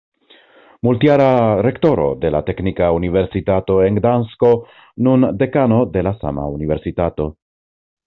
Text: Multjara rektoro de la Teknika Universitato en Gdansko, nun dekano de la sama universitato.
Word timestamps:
Multjara 0.87 1.27
rektoro 1.67 2.07
de 2.23 2.31
la 2.37 2.41
Teknika 2.47 2.89
Universitato 3.01 3.77
en 3.91 4.01
Gdansko, 4.01 4.53
nun 5.09 5.31
dekano 5.45 5.81
de 5.99 6.09
la 6.11 6.19
sama 6.25 6.51
universitato. 6.59 7.33